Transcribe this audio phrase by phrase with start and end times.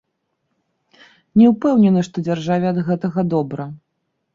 [1.43, 3.73] Не ўпэўнены, што дзяржаве ад гэтага добра.